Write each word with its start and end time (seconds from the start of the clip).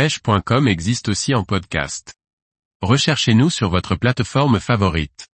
pêche.com 0.00 0.66
existe 0.66 1.10
aussi 1.10 1.34
en 1.34 1.44
podcast. 1.44 2.14
Recherchez-nous 2.80 3.50
sur 3.50 3.68
votre 3.68 3.96
plateforme 3.96 4.58
favorite. 4.58 5.28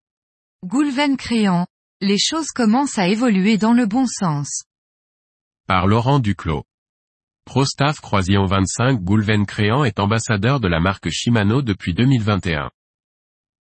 Goulven 0.64 1.18
créant, 1.18 1.66
les 2.00 2.16
choses 2.16 2.50
commencent 2.50 2.98
à 2.98 3.08
évoluer 3.08 3.58
dans 3.58 3.74
le 3.74 3.84
bon 3.84 4.06
sens. 4.06 4.64
Par 5.66 5.86
Laurent 5.86 6.18
Duclos. 6.18 6.64
ProStaff 7.44 8.00
Croisillon 8.00 8.46
25 8.46 9.00
Goulven 9.02 9.44
Créant 9.44 9.84
est 9.84 10.00
ambassadeur 10.00 10.60
de 10.60 10.68
la 10.68 10.80
marque 10.80 11.10
Shimano 11.10 11.60
depuis 11.60 11.92
2021. 11.92 12.70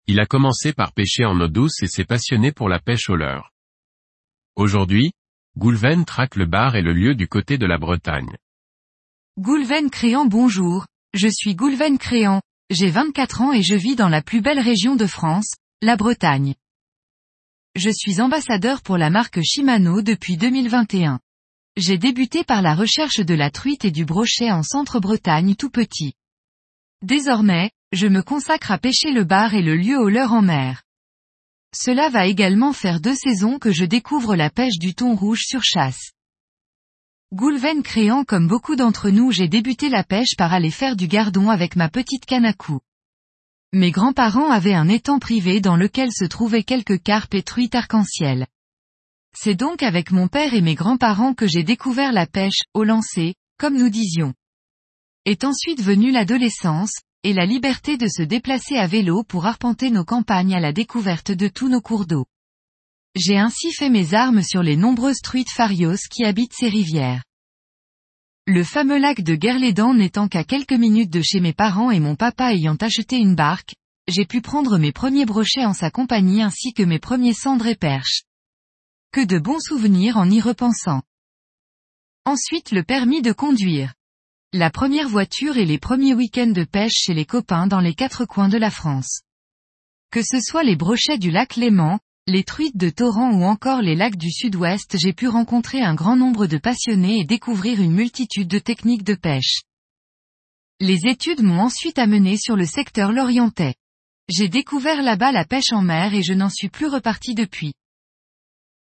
Il 0.06 0.20
a 0.20 0.26
commencé 0.26 0.74
par 0.74 0.92
pêcher 0.92 1.24
en 1.24 1.40
eau 1.40 1.48
douce 1.48 1.82
et 1.82 1.86
s'est 1.86 2.04
passionné 2.04 2.52
pour 2.52 2.68
la 2.68 2.78
pêche 2.78 3.08
au 3.08 3.16
leurre. 3.16 3.54
Aujourd'hui, 4.54 5.12
Goulven 5.56 6.04
traque 6.04 6.36
le 6.36 6.44
bar 6.44 6.76
et 6.76 6.82
le 6.82 6.92
lieu 6.92 7.14
du 7.14 7.26
côté 7.26 7.56
de 7.56 7.64
la 7.64 7.78
Bretagne. 7.78 8.36
Goulven 9.38 9.88
Créant 9.88 10.26
bonjour, 10.26 10.84
je 11.14 11.29
suis 11.29 11.54
Goulven 11.54 11.98
Créant, 11.98 12.40
j'ai 12.70 12.91
24 12.91 13.42
ans 13.42 13.52
et 13.52 13.62
je 13.62 13.74
vis 13.74 13.96
dans 13.96 14.09
la 14.09 14.23
plus 14.23 14.41
belle 14.41 14.60
région 14.60 14.95
de 14.95 15.06
France, 15.06 15.55
la 15.83 15.96
Bretagne. 15.96 16.55
Je 17.74 17.91
suis 17.91 18.20
ambassadeur 18.20 18.83
pour 18.83 18.96
la 18.96 19.10
marque 19.10 19.41
Shimano 19.42 20.02
depuis 20.02 20.36
2021. 20.36 21.20
J'ai 21.77 21.98
débuté 21.98 22.45
par 22.45 22.62
la 22.62 22.74
recherche 22.74 23.20
de 23.20 23.34
la 23.34 23.50
truite 23.50 23.84
et 23.84 23.91
du 23.91 24.05
brochet 24.05 24.50
en 24.50 24.62
centre-Bretagne 24.62 25.56
tout 25.56 25.70
petit. 25.70 26.14
Désormais, 27.02 27.70
je 27.92 28.06
me 28.06 28.22
consacre 28.22 28.70
à 28.70 28.78
pêcher 28.78 29.11
le 29.11 29.24
bar 29.24 29.55
et 29.55 29.62
le 29.62 29.77
lieu 29.77 29.98
au 29.98 30.08
leurre 30.08 30.33
en 30.33 30.42
mer. 30.42 30.83
Cela 31.74 32.08
va 32.08 32.27
également 32.27 32.72
faire 32.72 33.00
deux 33.00 33.14
saisons 33.14 33.58
que 33.58 33.72
je 33.72 33.84
découvre 33.84 34.36
la 34.36 34.50
pêche 34.50 34.78
du 34.78 34.95
thon 34.95 35.14
rouge 35.14 35.42
sur 35.42 35.62
chasse. 35.62 36.12
Goulven 37.33 37.84
créant 37.84 38.25
comme 38.25 38.48
beaucoup 38.48 38.75
d'entre 38.75 39.09
nous 39.09 39.30
j'ai 39.30 39.47
débuté 39.47 39.89
la 39.89 40.02
pêche 40.02 40.34
par 40.37 40.52
aller 40.52 40.73
faire 40.73 40.97
du 40.97 41.07
gardon 41.07 41.48
avec 41.48 41.77
ma 41.77 41.89
petite 41.89 42.27
canne 42.27 42.45
à. 42.45 42.80
Mes 43.73 43.93
grands-parents 43.93 44.51
avaient 44.51 44.75
un 44.75 44.89
étang 44.89 45.20
privé 45.20 45.61
dans 45.61 45.77
lequel 45.77 46.11
se 46.11 46.25
trouvaient 46.25 46.64
quelques 46.64 47.00
carpes 47.00 47.34
et 47.34 47.45
truites 47.45 47.77
arc-en-ciel. 47.77 48.48
C'est 49.33 49.55
donc 49.55 49.84
avec 49.84 50.11
mon 50.11 50.27
père 50.27 50.55
et 50.55 50.61
mes 50.61 50.75
grands-parents 50.75 51.34
que 51.34 51.47
j'ai 51.47 51.62
découvert 51.62 52.11
la 52.11 52.27
pêche, 52.27 52.62
au 52.75 52.83
lancer, 52.83 53.37
comme 53.59 53.78
nous 53.78 53.91
disions. 53.91 54.34
Est 55.25 55.44
ensuite 55.44 55.83
venue 55.83 56.11
l'adolescence, 56.11 56.94
et 57.22 57.33
la 57.33 57.47
liberté 57.47 57.97
de 57.97 58.09
se 58.09 58.22
déplacer 58.22 58.77
à 58.77 58.89
vélo 58.89 59.22
pour 59.22 59.47
arpenter 59.47 59.91
nos 59.91 60.05
campagnes 60.05 60.56
à 60.56 60.61
la 60.61 60.72
découverte 60.72 61.31
de 61.31 61.47
tous 61.47 61.69
nos 61.69 61.81
cours 61.81 62.06
d'eau. 62.06 62.27
J'ai 63.16 63.39
ainsi 63.39 63.72
fait 63.72 63.91
mes 63.91 64.14
armes 64.14 64.42
sur 64.42 64.62
les 64.62 64.77
nombreuses 64.77 65.20
truites 65.20 65.50
farios 65.50 65.97
qui 66.11 66.25
habitent 66.25 66.55
ces 66.55 66.69
rivières. 66.69 67.25
Le 68.47 68.64
fameux 68.64 68.98
lac 68.98 69.22
de 69.22 69.34
Guerlédan 69.34 69.94
n'étant 69.94 70.28
qu'à 70.28 70.44
quelques 70.44 70.72
minutes 70.72 71.11
de 71.11 71.20
chez 71.20 71.41
mes 71.41 71.53
parents 71.53 71.91
et 71.91 72.00
mon 72.00 72.16
papa 72.16 72.53
ayant 72.53 72.77
acheté 72.77 73.16
une 73.16 73.34
barque, 73.34 73.75
j'ai 74.08 74.27
pu 74.27 74.41
prendre 74.41 74.78
mes 74.78 74.92
premiers 74.92 75.27
brochets 75.27 75.64
en 75.64 75.72
sa 75.72 75.91
compagnie 75.91 76.42
ainsi 76.42 76.72
que 76.72 76.83
mes 76.83 76.98
premiers 76.98 77.34
cendres 77.34 77.66
et 77.66 77.77
perches. 77.77 78.22
Que 79.12 79.25
de 79.25 79.38
bons 79.38 79.61
souvenirs 79.61 80.16
en 80.16 80.31
y 80.31 80.41
repensant. 80.41 81.03
Ensuite 82.25 82.70
le 82.70 82.84
permis 82.84 83.22
de 83.22 83.33
conduire. 83.33 83.94
La 84.53 84.70
première 84.70 85.08
voiture 85.08 85.56
et 85.56 85.64
les 85.64 85.78
premiers 85.78 86.14
week-ends 86.14 86.47
de 86.47 86.64
pêche 86.64 86.94
chez 86.94 87.14
les 87.14 87.25
copains 87.25 87.66
dans 87.66 87.81
les 87.81 87.94
quatre 87.94 88.25
coins 88.25 88.48
de 88.48 88.58
la 88.58 88.70
France. 88.70 89.22
Que 90.11 90.22
ce 90.22 90.41
soit 90.41 90.64
les 90.64 90.77
brochets 90.77 91.19
du 91.19 91.31
lac 91.31 91.56
Léman, 91.56 92.00
les 92.31 92.45
truites 92.45 92.77
de 92.77 92.91
torrent 92.91 93.33
ou 93.33 93.45
encore 93.45 93.83
les 93.83 93.97
lacs 93.97 94.17
du 94.17 94.31
sud-ouest 94.31 94.97
j'ai 94.97 95.12
pu 95.12 95.27
rencontrer 95.27 95.83
un 95.83 95.95
grand 95.95 96.17
nombre 96.17 96.47
de 96.47 96.59
passionnés 96.59 97.19
et 97.19 97.25
découvrir 97.25 97.81
une 97.81 97.92
multitude 97.92 98.48
de 98.48 98.61
techniques 98.61 99.03
de 99.03 99.14
pêche. 99.14 99.62
Les 100.78 101.06
études 101.06 101.42
m'ont 101.42 101.61
ensuite 101.61 101.98
amené 101.98 102.37
sur 102.37 102.56
le 102.56 102.67
secteur 102.67 103.12
lorientais. 103.12 103.75
J'ai 104.28 104.48
découvert 104.48 105.03
là-bas 105.03 105.33
la 105.33 105.45
pêche 105.45 105.72
en 105.72 105.83
mer 105.83 106.14
et 106.14 106.22
je 106.22 106.33
n'en 106.33 106.48
suis 106.48 106.69
plus 106.69 106.87
reparti 106.87 107.34
depuis. 107.34 107.75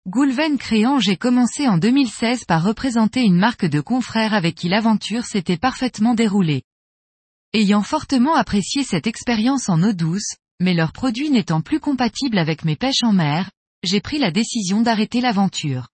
Goulven 0.07 0.59
créant 0.59 0.99
j'ai 0.99 1.17
commencé 1.17 1.67
en 1.67 1.79
2016 1.79 2.45
par 2.45 2.63
représenter 2.63 3.23
une 3.23 3.37
marque 3.37 3.65
de 3.65 3.81
confrères 3.81 4.35
avec 4.35 4.55
qui 4.55 4.69
l'aventure 4.69 5.25
s'était 5.25 5.57
parfaitement 5.57 6.15
déroulée. 6.15 6.63
Ayant 7.55 7.83
fortement 7.83 8.35
apprécié 8.35 8.85
cette 8.85 9.07
expérience 9.07 9.69
en 9.69 9.83
eau 9.83 9.93
douce, 9.93 10.37
mais 10.61 10.75
leurs 10.75 10.93
produits 10.93 11.31
n'étant 11.31 11.63
plus 11.63 11.81
compatibles 11.81 12.39
avec 12.39 12.65
mes 12.65 12.77
pêches 12.77 13.03
en 13.03 13.13
mer, 13.13 13.51
j'ai 13.83 14.01
pris 14.01 14.19
la 14.19 14.31
décision 14.31 14.83
d'arrêter 14.83 15.21
l'aventure. 15.21 15.89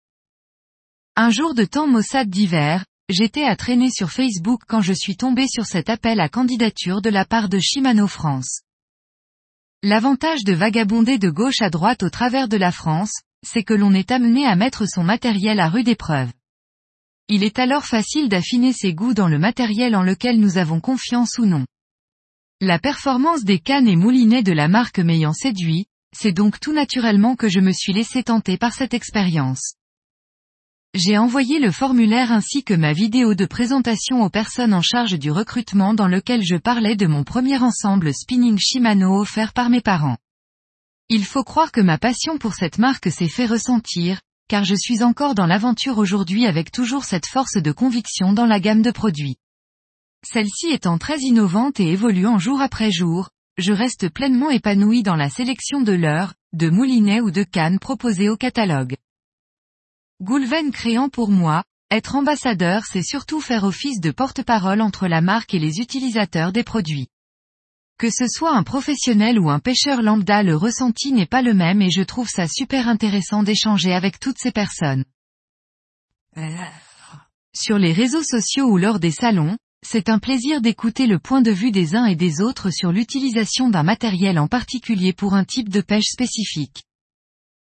Un 1.15 1.31
jour 1.31 1.55
de 1.55 1.65
temps 1.65 1.87
maussade 1.87 2.29
d'hiver, 2.29 2.85
j'étais 3.09 3.45
à 3.45 3.57
traîner 3.57 3.91
sur 3.91 4.11
Facebook 4.11 4.63
quand 4.67 4.81
je 4.81 4.93
suis 4.93 5.17
tombé 5.17 5.47
sur 5.47 5.65
cet 5.65 5.89
appel 5.89 6.21
à 6.21 6.29
candidature 6.29 7.01
de 7.01 7.09
la 7.09 7.25
part 7.25 7.49
de 7.49 7.59
Shimano 7.59 8.09
France. 8.09 8.63
L'avantage 9.83 10.43
de 10.43 10.53
vagabonder 10.53 11.19
de 11.19 11.31
gauche 11.31 11.63
à 11.63 11.71
droite 11.71 12.03
au 12.03 12.11
travers 12.11 12.49
de 12.49 12.57
la 12.57 12.73
France, 12.73 13.13
c'est 13.47 13.63
que 13.63 13.75
l'on 13.75 13.95
est 13.95 14.11
amené 14.11 14.45
à 14.45 14.57
mettre 14.57 14.87
son 14.89 15.05
matériel 15.05 15.61
à 15.61 15.69
rude 15.69 15.89
épreuve. 15.89 16.33
Il 17.29 17.45
est 17.45 17.59
alors 17.59 17.85
facile 17.85 18.29
d'affiner 18.29 18.73
ses 18.73 18.95
goûts 18.95 19.15
dans 19.15 19.29
le 19.29 19.39
matériel 19.39 19.95
en 19.95 20.03
lequel 20.03 20.41
nous 20.41 20.59
avons 20.59 20.81
confiance 20.81 21.39
ou 21.39 21.47
non. 21.47 21.65
La 22.63 22.79
performance 22.79 23.45
des 23.45 23.59
cannes 23.59 23.87
et 23.87 23.97
moulinets 23.97 24.43
de 24.43 24.53
la 24.53 24.67
marque 24.67 24.99
m'ayant 24.99 25.35
séduit, 25.35 25.85
c'est 26.17 26.33
donc 26.33 26.59
tout 26.59 26.73
naturellement 26.73 27.37
que 27.37 27.51
je 27.51 27.61
me 27.61 27.71
suis 27.71 27.93
laissé 27.93 28.23
tenter 28.23 28.57
par 28.57 28.73
cette 28.73 28.95
expérience. 28.95 29.75
J'ai 30.95 31.19
envoyé 31.19 31.59
le 31.59 31.71
formulaire 31.71 32.33
ainsi 32.33 32.65
que 32.65 32.73
ma 32.73 32.95
vidéo 32.95 33.35
de 33.35 33.45
présentation 33.45 34.23
aux 34.23 34.31
personnes 34.31 34.73
en 34.73 34.81
charge 34.81 35.19
du 35.19 35.31
recrutement 35.31 35.93
dans 35.93 36.09
lequel 36.09 36.43
je 36.43 36.57
parlais 36.57 36.97
de 36.97 37.07
mon 37.07 37.25
premier 37.25 37.59
ensemble 37.59 38.15
spinning 38.15 38.57
Shimano 38.59 39.21
offert 39.21 39.53
par 39.53 39.69
mes 39.69 39.83
parents. 39.83 40.17
Il 41.11 41.27
faut 41.27 41.45
croire 41.45 41.73
que 41.73 41.83
ma 41.83 41.99
passion 41.99 42.39
pour 42.39 42.55
cette 42.55 42.79
marque 42.79 43.11
s'est 43.11 43.29
fait 43.29 43.45
ressentir, 43.45 44.23
car 44.49 44.65
je 44.65 44.75
suis 44.75 45.03
encore 45.03 45.35
dans 45.35 45.47
l'aventure 45.47 45.99
aujourd'hui 45.99 46.47
avec 46.47 46.73
toujours 46.73 47.05
cette 47.05 47.27
force 47.27 47.59
de 47.59 47.73
conviction 47.73 48.33
dans 48.33 48.47
la 48.47 48.61
gamme 48.61 48.81
de 48.81 48.93
produits. 48.93 49.37
Celle-ci 50.33 50.71
étant 50.73 50.99
très 50.99 51.21
innovante 51.21 51.79
et 51.79 51.93
évoluant 51.93 52.39
jour 52.39 52.61
après 52.61 52.91
jour, 52.91 53.31
je 53.59 53.73
reste 53.73 54.09
pleinement 54.09 54.51
épanoui 54.51 55.05
dans 55.05 55.15
la 55.15 55.31
sélection 55.31 55.81
de 55.81 55.93
l'heure, 55.93 56.35
de 56.53 56.69
moulinets 56.69 57.21
ou 57.21 57.31
de 57.31 57.45
cannes 57.45 57.79
proposées 57.79 58.29
au 58.29 58.37
catalogue. 58.37 58.97
Goulven 60.21 60.73
créant 60.73 61.09
pour 61.11 61.31
moi, 61.31 61.63
être 61.93 62.17
ambassadeur 62.17 62.83
c'est 62.87 63.05
surtout 63.05 63.41
faire 63.41 63.63
office 63.63 64.01
de 64.01 64.11
porte-parole 64.11 64.81
entre 64.81 65.07
la 65.07 65.21
marque 65.21 65.55
et 65.55 65.61
les 65.61 65.79
utilisateurs 65.79 66.51
des 66.51 66.65
produits. 66.65 67.07
Que 67.97 68.11
ce 68.11 68.27
soit 68.27 68.57
un 68.57 68.65
professionnel 68.65 69.39
ou 69.39 69.49
un 69.49 69.61
pêcheur 69.61 70.03
lambda 70.03 70.43
le 70.43 70.57
ressenti 70.57 71.13
n'est 71.13 71.27
pas 71.27 71.43
le 71.43 71.55
même 71.55 71.81
et 71.83 71.91
je 71.91 72.03
trouve 72.03 72.29
ça 72.29 72.49
super 72.49 72.89
intéressant 72.89 73.45
d'échanger 73.45 73.95
avec 73.95 74.19
toutes 74.19 74.39
ces 74.39 74.51
personnes. 74.51 75.05
Sur 77.55 77.79
les 77.79 77.93
réseaux 77.93 78.25
sociaux 78.25 78.67
ou 78.67 78.77
lors 78.77 78.99
des 78.99 79.13
salons, 79.13 79.57
c'est 79.89 80.09
un 80.09 80.19
plaisir 80.19 80.61
d'écouter 80.61 81.07
le 81.07 81.21
point 81.21 81.43
de 81.43 81.53
vue 81.53 81.71
des 81.71 81.95
uns 81.95 82.07
et 82.07 82.17
des 82.17 82.41
autres 82.41 82.71
sur 82.71 82.91
l'utilisation 82.91 83.71
d'un 83.71 83.85
matériel 83.85 84.37
en 84.37 84.49
particulier 84.49 85.13
pour 85.13 85.35
un 85.35 85.45
type 85.45 85.69
de 85.69 85.81
pêche 85.81 86.09
spécifique. 86.11 86.83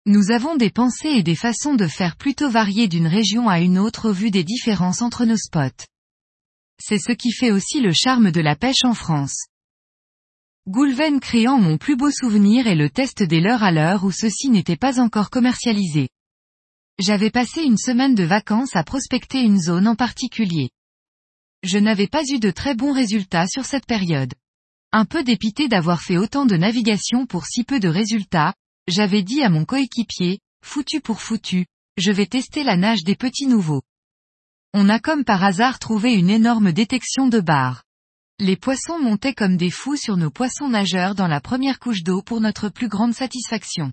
Nous 0.07 0.31
avons 0.31 0.55
des 0.55 0.71
pensées 0.71 1.09
et 1.09 1.21
des 1.21 1.35
façons 1.35 1.75
de 1.75 1.85
faire 1.85 2.15
plutôt 2.15 2.49
variées 2.49 2.87
d'une 2.87 3.05
région 3.05 3.49
à 3.49 3.59
une 3.59 3.77
autre 3.77 4.09
au 4.09 4.13
vu 4.13 4.31
des 4.31 4.43
différences 4.43 5.03
entre 5.03 5.25
nos 5.25 5.37
spots. 5.37 5.85
C'est 6.79 6.97
ce 6.97 7.11
qui 7.11 7.31
fait 7.31 7.51
aussi 7.51 7.81
le 7.81 7.93
charme 7.93 8.31
de 8.31 8.41
la 8.41 8.55
pêche 8.55 8.83
en 8.83 8.95
France. 8.95 9.45
Goulven 10.67 11.19
créant 11.19 11.59
mon 11.59 11.77
plus 11.77 11.95
beau 11.95 12.09
souvenir 12.09 12.65
est 12.65 12.75
le 12.75 12.89
test 12.89 13.21
des 13.21 13.41
leurres 13.41 13.63
à 13.63 13.71
l'heure 13.71 14.03
où 14.03 14.11
ceci 14.11 14.49
n'était 14.49 14.75
pas 14.75 14.99
encore 14.99 15.29
commercialisé. 15.29 16.09
J'avais 16.99 17.29
passé 17.29 17.61
une 17.61 17.77
semaine 17.77 18.15
de 18.15 18.23
vacances 18.23 18.75
à 18.75 18.83
prospecter 18.83 19.41
une 19.41 19.61
zone 19.61 19.87
en 19.87 19.95
particulier. 19.95 20.71
Je 21.63 21.77
n'avais 21.77 22.07
pas 22.07 22.23
eu 22.29 22.39
de 22.39 22.51
très 22.51 22.75
bons 22.75 22.93
résultats 22.93 23.47
sur 23.47 23.65
cette 23.65 23.85
période. 23.85 24.33
Un 24.91 25.05
peu 25.05 25.23
dépité 25.23 25.67
d'avoir 25.67 26.01
fait 26.01 26.17
autant 26.17 26.45
de 26.45 26.55
navigation 26.55 27.25
pour 27.25 27.45
si 27.45 27.63
peu 27.63 27.79
de 27.79 27.89
résultats, 27.89 28.53
j'avais 28.87 29.23
dit 29.23 29.41
à 29.41 29.49
mon 29.49 29.65
coéquipier, 29.65 30.39
foutu 30.63 31.01
pour 31.01 31.21
foutu, 31.21 31.65
je 31.97 32.11
vais 32.11 32.27
tester 32.27 32.63
la 32.63 32.77
nage 32.77 33.03
des 33.03 33.15
petits 33.15 33.47
nouveaux. 33.47 33.81
On 34.73 34.87
a 34.89 34.99
comme 34.99 35.23
par 35.23 35.43
hasard 35.43 35.79
trouvé 35.79 36.13
une 36.13 36.29
énorme 36.29 36.71
détection 36.71 37.27
de 37.27 37.39
barres. 37.39 37.83
Les 38.39 38.55
poissons 38.55 38.99
montaient 38.99 39.33
comme 39.33 39.57
des 39.57 39.71
fous 39.71 39.97
sur 39.97 40.15
nos 40.15 40.29
poissons 40.29 40.69
nageurs 40.69 41.15
dans 41.15 41.27
la 41.27 41.41
première 41.41 41.79
couche 41.79 42.03
d'eau 42.03 42.21
pour 42.21 42.39
notre 42.39 42.69
plus 42.69 42.87
grande 42.87 43.13
satisfaction. 43.13 43.91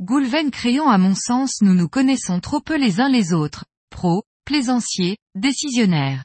Goulven 0.00 0.50
créant 0.50 0.88
à 0.88 0.96
mon 0.96 1.14
sens 1.14 1.60
nous 1.60 1.74
nous 1.74 1.88
connaissons 1.88 2.40
trop 2.40 2.60
peu 2.60 2.78
les 2.78 3.00
uns 3.00 3.10
les 3.10 3.34
autres, 3.34 3.66
pros, 3.90 4.22
plaisanciers, 4.46 5.18
décisionnaires. 5.34 6.24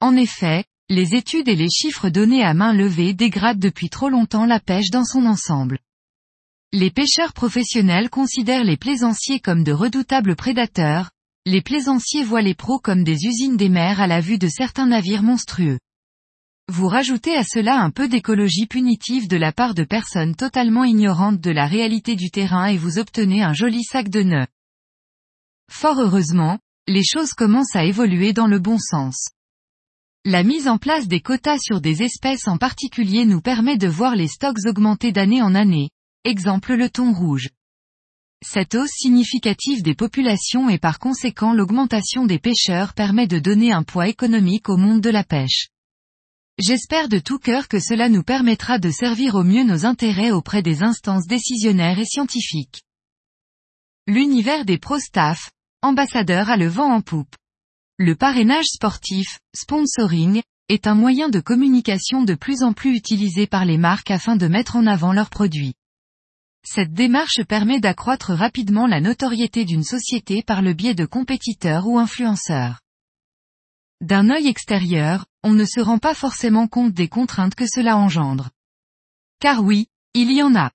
En 0.00 0.16
effet, 0.16 0.64
les 0.88 1.14
études 1.14 1.48
et 1.48 1.56
les 1.56 1.70
chiffres 1.70 2.10
donnés 2.10 2.44
à 2.44 2.52
main 2.52 2.72
levée 2.72 3.14
dégradent 3.14 3.58
depuis 3.58 3.88
trop 3.88 4.08
longtemps 4.08 4.46
la 4.46 4.60
pêche 4.60 4.90
dans 4.90 5.04
son 5.04 5.24
ensemble. 5.24 5.78
Les 6.72 6.90
pêcheurs 6.90 7.32
professionnels 7.32 8.10
considèrent 8.10 8.64
les 8.64 8.76
plaisanciers 8.76 9.40
comme 9.40 9.64
de 9.64 9.72
redoutables 9.72 10.36
prédateurs, 10.36 11.10
les 11.46 11.62
plaisanciers 11.62 12.24
voient 12.24 12.42
les 12.42 12.54
pros 12.54 12.78
comme 12.78 13.04
des 13.04 13.26
usines 13.26 13.56
des 13.56 13.68
mers 13.68 14.00
à 14.00 14.06
la 14.06 14.20
vue 14.20 14.38
de 14.38 14.48
certains 14.48 14.86
navires 14.86 15.22
monstrueux. 15.22 15.78
Vous 16.68 16.88
rajoutez 16.88 17.36
à 17.36 17.44
cela 17.44 17.78
un 17.78 17.90
peu 17.90 18.08
d'écologie 18.08 18.66
punitive 18.66 19.28
de 19.28 19.36
la 19.36 19.52
part 19.52 19.74
de 19.74 19.84
personnes 19.84 20.34
totalement 20.34 20.84
ignorantes 20.84 21.40
de 21.40 21.50
la 21.50 21.66
réalité 21.66 22.16
du 22.16 22.30
terrain 22.30 22.66
et 22.66 22.78
vous 22.78 22.98
obtenez 22.98 23.42
un 23.42 23.52
joli 23.52 23.84
sac 23.84 24.08
de 24.08 24.22
nœuds. 24.22 24.46
Fort 25.70 26.00
heureusement, 26.00 26.58
les 26.86 27.04
choses 27.04 27.34
commencent 27.34 27.76
à 27.76 27.84
évoluer 27.84 28.32
dans 28.32 28.46
le 28.46 28.58
bon 28.58 28.78
sens. 28.78 29.33
La 30.26 30.42
mise 30.42 30.68
en 30.68 30.78
place 30.78 31.06
des 31.06 31.20
quotas 31.20 31.58
sur 31.58 31.82
des 31.82 32.02
espèces 32.02 32.48
en 32.48 32.56
particulier 32.56 33.26
nous 33.26 33.42
permet 33.42 33.76
de 33.76 33.88
voir 33.88 34.16
les 34.16 34.26
stocks 34.26 34.64
augmenter 34.64 35.12
d'année 35.12 35.42
en 35.42 35.54
année, 35.54 35.90
exemple 36.24 36.72
le 36.72 36.88
thon 36.88 37.12
rouge. 37.12 37.50
Cette 38.42 38.74
hausse 38.74 38.94
significative 38.96 39.82
des 39.82 39.94
populations 39.94 40.70
et 40.70 40.78
par 40.78 40.98
conséquent 40.98 41.52
l'augmentation 41.52 42.24
des 42.24 42.38
pêcheurs 42.38 42.94
permet 42.94 43.26
de 43.26 43.38
donner 43.38 43.70
un 43.70 43.82
poids 43.82 44.08
économique 44.08 44.70
au 44.70 44.78
monde 44.78 45.02
de 45.02 45.10
la 45.10 45.24
pêche. 45.24 45.68
J'espère 46.58 47.10
de 47.10 47.18
tout 47.18 47.38
cœur 47.38 47.68
que 47.68 47.78
cela 47.78 48.08
nous 48.08 48.22
permettra 48.22 48.78
de 48.78 48.90
servir 48.90 49.34
au 49.34 49.44
mieux 49.44 49.64
nos 49.64 49.84
intérêts 49.84 50.30
auprès 50.30 50.62
des 50.62 50.82
instances 50.82 51.26
décisionnaires 51.26 51.98
et 51.98 52.06
scientifiques. 52.06 52.82
L'univers 54.06 54.64
des 54.64 54.78
pro-staff, 54.78 55.50
à 56.48 56.56
le 56.56 56.68
vent 56.68 56.94
en 56.94 57.02
poupe. 57.02 57.36
Le 57.96 58.16
parrainage 58.16 58.66
sportif, 58.66 59.38
sponsoring, 59.54 60.42
est 60.68 60.88
un 60.88 60.96
moyen 60.96 61.28
de 61.28 61.38
communication 61.38 62.24
de 62.24 62.34
plus 62.34 62.64
en 62.64 62.72
plus 62.72 62.96
utilisé 62.96 63.46
par 63.46 63.64
les 63.64 63.78
marques 63.78 64.10
afin 64.10 64.34
de 64.34 64.48
mettre 64.48 64.74
en 64.74 64.88
avant 64.88 65.12
leurs 65.12 65.30
produits. 65.30 65.74
Cette 66.66 66.92
démarche 66.92 67.44
permet 67.44 67.78
d'accroître 67.78 68.32
rapidement 68.32 68.88
la 68.88 69.00
notoriété 69.00 69.64
d'une 69.64 69.84
société 69.84 70.42
par 70.42 70.60
le 70.60 70.72
biais 70.72 70.96
de 70.96 71.06
compétiteurs 71.06 71.86
ou 71.86 72.00
influenceurs. 72.00 72.80
D'un 74.00 74.28
œil 74.28 74.48
extérieur, 74.48 75.26
on 75.44 75.52
ne 75.52 75.64
se 75.64 75.78
rend 75.78 75.98
pas 75.98 76.14
forcément 76.14 76.66
compte 76.66 76.94
des 76.94 77.06
contraintes 77.06 77.54
que 77.54 77.66
cela 77.72 77.96
engendre. 77.96 78.50
Car 79.38 79.62
oui, 79.62 79.86
il 80.14 80.32
y 80.32 80.42
en 80.42 80.56
a. 80.56 80.72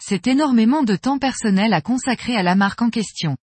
C'est 0.00 0.26
énormément 0.26 0.82
de 0.82 0.96
temps 0.96 1.20
personnel 1.20 1.72
à 1.72 1.80
consacrer 1.80 2.34
à 2.34 2.42
la 2.42 2.56
marque 2.56 2.82
en 2.82 2.90
question. 2.90 3.36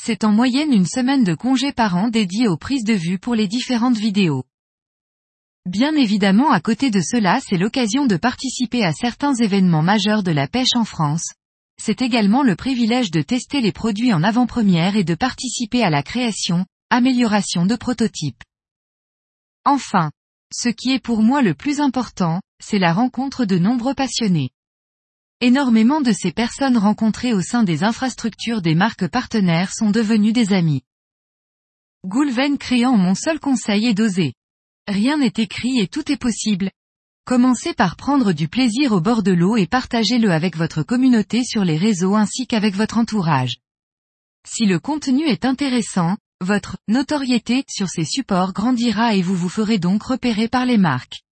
C'est 0.00 0.24
en 0.24 0.32
moyenne 0.32 0.72
une 0.72 0.86
semaine 0.86 1.24
de 1.24 1.34
congé 1.34 1.72
par 1.72 1.96
an 1.96 2.08
dédiée 2.08 2.48
aux 2.48 2.56
prises 2.56 2.84
de 2.84 2.92
vue 2.92 3.18
pour 3.18 3.34
les 3.34 3.48
différentes 3.48 3.96
vidéos. 3.96 4.44
Bien 5.66 5.94
évidemment 5.96 6.50
à 6.50 6.60
côté 6.60 6.90
de 6.90 7.00
cela 7.00 7.40
c'est 7.40 7.56
l'occasion 7.56 8.06
de 8.06 8.16
participer 8.16 8.84
à 8.84 8.92
certains 8.92 9.34
événements 9.34 9.82
majeurs 9.82 10.22
de 10.22 10.30
la 10.30 10.46
pêche 10.46 10.74
en 10.74 10.84
France. 10.84 11.32
C'est 11.80 12.02
également 12.02 12.42
le 12.42 12.54
privilège 12.54 13.10
de 13.10 13.22
tester 13.22 13.60
les 13.60 13.72
produits 13.72 14.12
en 14.12 14.22
avant-première 14.22 14.96
et 14.96 15.04
de 15.04 15.14
participer 15.14 15.82
à 15.82 15.90
la 15.90 16.02
création, 16.02 16.66
amélioration 16.90 17.66
de 17.66 17.76
prototypes. 17.76 18.42
Enfin, 19.64 20.10
ce 20.52 20.68
qui 20.68 20.92
est 20.92 21.02
pour 21.02 21.22
moi 21.22 21.42
le 21.42 21.54
plus 21.54 21.80
important, 21.80 22.40
c'est 22.62 22.78
la 22.78 22.92
rencontre 22.92 23.44
de 23.44 23.58
nombreux 23.58 23.94
passionnés. 23.94 24.50
Énormément 25.46 26.00
de 26.00 26.10
ces 26.10 26.32
personnes 26.32 26.78
rencontrées 26.78 27.34
au 27.34 27.42
sein 27.42 27.64
des 27.64 27.84
infrastructures 27.84 28.62
des 28.62 28.74
marques 28.74 29.08
partenaires 29.08 29.74
sont 29.74 29.90
devenues 29.90 30.32
des 30.32 30.54
amis. 30.54 30.80
Goulven 32.06 32.56
créant 32.56 32.96
mon 32.96 33.14
seul 33.14 33.38
conseil 33.38 33.84
est 33.84 33.92
d'oser. 33.92 34.32
Rien 34.88 35.18
n'est 35.18 35.34
écrit 35.36 35.80
et 35.80 35.86
tout 35.86 36.10
est 36.10 36.16
possible. 36.16 36.70
Commencez 37.26 37.74
par 37.74 37.96
prendre 37.96 38.32
du 38.32 38.48
plaisir 38.48 38.92
au 38.92 39.02
bord 39.02 39.22
de 39.22 39.32
l'eau 39.32 39.58
et 39.58 39.66
partagez-le 39.66 40.30
avec 40.30 40.56
votre 40.56 40.82
communauté 40.82 41.44
sur 41.44 41.62
les 41.62 41.76
réseaux 41.76 42.14
ainsi 42.14 42.46
qu'avec 42.46 42.74
votre 42.74 42.96
entourage. 42.96 43.58
Si 44.48 44.64
le 44.64 44.78
contenu 44.78 45.26
est 45.26 45.44
intéressant, 45.44 46.16
votre 46.40 46.78
notoriété 46.88 47.64
sur 47.68 47.90
ces 47.90 48.06
supports 48.06 48.54
grandira 48.54 49.14
et 49.14 49.20
vous 49.20 49.36
vous 49.36 49.50
ferez 49.50 49.78
donc 49.78 50.04
repérer 50.04 50.48
par 50.48 50.64
les 50.64 50.78
marques. 50.78 51.23